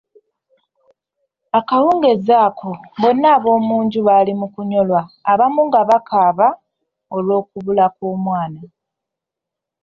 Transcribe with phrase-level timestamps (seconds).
[1.59, 6.47] Akawungezi ako bonna ab'omunju bali mu kunnyolwa, abamu nga bakaaba
[7.15, 8.61] olw'okubula kw'omwana.